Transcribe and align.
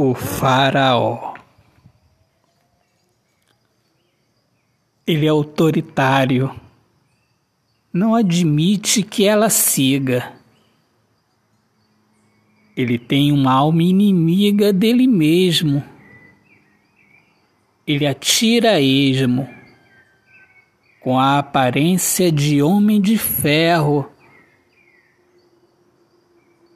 O 0.00 0.14
Faraó. 0.14 1.34
Ele 5.04 5.26
é 5.26 5.28
autoritário, 5.28 6.54
não 7.92 8.14
admite 8.14 9.02
que 9.02 9.24
ela 9.24 9.50
siga. 9.50 10.34
Ele 12.76 12.96
tem 12.96 13.32
uma 13.32 13.52
alma 13.52 13.82
inimiga 13.82 14.72
dele 14.72 15.08
mesmo. 15.08 15.82
Ele 17.84 18.06
atira 18.06 18.74
a 18.74 18.80
esmo, 18.80 19.48
com 21.00 21.18
a 21.18 21.40
aparência 21.40 22.30
de 22.30 22.62
homem 22.62 23.00
de 23.00 23.18
ferro. 23.18 24.08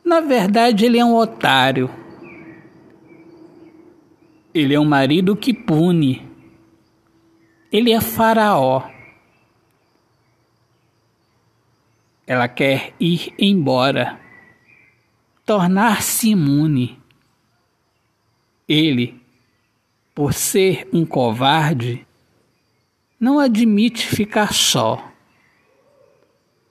Na 0.04 0.18
verdade, 0.18 0.86
ele 0.86 0.98
é 0.98 1.04
um 1.04 1.14
otário 1.14 2.01
ele 4.54 4.74
é 4.74 4.80
um 4.80 4.84
marido 4.84 5.34
que 5.34 5.54
pune. 5.54 6.28
Ele 7.70 7.90
é 7.90 8.00
faraó. 8.00 8.82
Ela 12.26 12.46
quer 12.48 12.94
ir 13.00 13.34
embora, 13.38 14.20
tornar-se 15.44 16.30
imune. 16.30 17.00
Ele, 18.68 19.20
por 20.14 20.34
ser 20.34 20.86
um 20.92 21.04
covarde, 21.04 22.06
não 23.18 23.38
admite 23.38 24.06
ficar 24.06 24.52
só. 24.52 25.12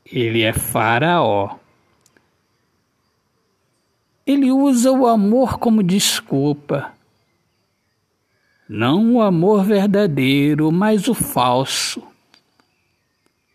Ele 0.06 0.44
é 0.44 0.54
faraó. 0.54 1.58
Ele 4.26 4.52
usa 4.52 4.92
o 4.92 5.08
amor 5.08 5.58
como 5.58 5.82
desculpa 5.82 6.94
não 8.74 9.16
o 9.16 9.22
amor 9.22 9.66
verdadeiro, 9.66 10.72
mas 10.72 11.10
o 11.10 11.14
falso. 11.14 12.02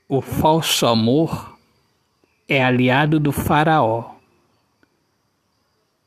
O 0.06 0.20
falso 0.20 0.86
amor 0.86 1.58
é 2.46 2.62
aliado 2.62 3.18
do 3.18 3.32
Faraó. 3.32 4.10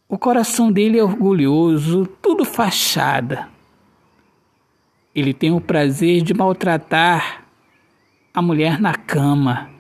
O 0.08 0.16
coração 0.16 0.72
dele 0.72 1.00
é 1.00 1.04
orgulhoso, 1.04 2.06
tudo 2.22 2.46
fachada. 2.46 3.50
Ele 5.16 5.34
tem 5.34 5.52
o 5.52 5.60
prazer 5.60 6.22
de 6.22 6.36
maltratar 6.36 7.44
a 8.32 8.44
mulher 8.44 8.80
na 8.80 8.94
cama. 8.94 9.72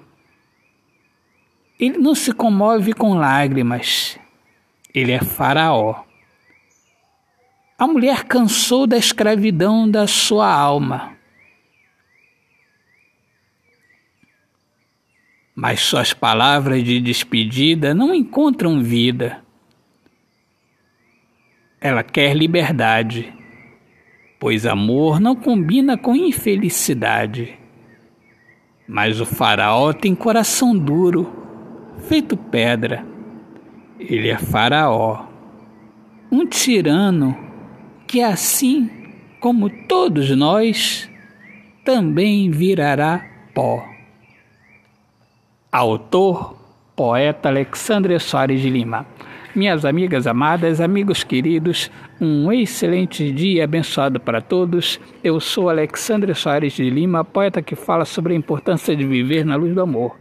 Ele 1.79 1.99
não 1.99 2.15
se 2.15 2.33
comove 2.33 2.93
com 2.93 3.13
lágrimas. 3.13 4.17
Ele 4.91 5.11
é 5.11 5.21
Faraó. 5.21 6.08
A 7.79 7.87
mulher 7.87 8.25
cansou 8.25 8.85
da 8.85 8.97
escravidão 8.97 9.89
da 9.89 10.05
sua 10.05 10.53
alma. 10.53 11.15
Mas 15.55 15.79
suas 15.79 16.11
palavras 16.11 16.83
de 16.83 16.99
despedida 16.99 17.93
não 17.93 18.13
encontram 18.13 18.83
vida. 18.83 19.41
Ela 21.79 22.03
quer 22.03 22.35
liberdade, 22.35 23.33
pois 24.41 24.65
amor 24.65 25.21
não 25.21 25.33
combina 25.33 25.97
com 25.97 26.13
infelicidade. 26.13 27.57
Mas 28.85 29.21
o 29.21 29.25
faraó 29.25 29.93
tem 29.93 30.13
coração 30.13 30.77
duro, 30.77 31.31
feito 32.09 32.35
pedra. 32.35 33.05
Ele 33.97 34.27
é 34.27 34.37
faraó, 34.37 35.27
um 36.29 36.45
tirano 36.45 37.47
que 38.09 38.23
assim 38.23 38.89
como 39.39 39.69
todos 39.69 40.35
nós, 40.35 41.07
também 41.85 42.49
virará 42.49 43.23
pó. 43.53 43.85
Autor, 45.71 46.55
poeta 46.95 47.49
Alexandre 47.49 48.19
Soares 48.19 48.61
de 48.61 48.69
Lima. 48.71 49.05
Minhas 49.55 49.85
amigas 49.85 50.25
amadas, 50.25 50.81
amigos 50.81 51.23
queridos, 51.23 51.91
um 52.19 52.51
excelente 52.51 53.31
dia 53.31 53.63
abençoado 53.63 54.19
para 54.19 54.41
todos. 54.41 54.99
Eu 55.23 55.39
sou 55.39 55.69
Alexandre 55.69 56.33
Soares 56.33 56.73
de 56.73 56.89
Lima, 56.89 57.23
poeta 57.23 57.61
que 57.61 57.75
fala 57.75 58.05
sobre 58.05 58.33
a 58.33 58.37
importância 58.37 58.95
de 58.95 59.05
viver 59.05 59.45
na 59.45 59.55
luz 59.55 59.75
do 59.75 59.81
amor. 59.81 60.17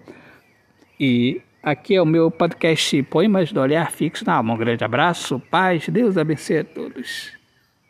E 1.01 1.41
aqui 1.63 1.95
é 1.95 2.03
o 2.03 2.07
meu 2.07 2.31
podcast 2.31 3.03
Poemas 3.05 3.51
do 3.51 3.63
Olhar 3.63 3.91
Fixo 3.91 4.27
na 4.27 4.35
Alma. 4.35 4.53
Um 4.53 4.59
grande 4.59 4.85
abraço, 4.85 5.41
paz, 5.51 5.89
Deus 5.89 6.19
abençoe 6.19 6.59
a 6.59 6.65
todos. 6.65 7.38